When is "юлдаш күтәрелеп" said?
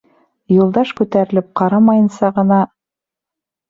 0.53-1.53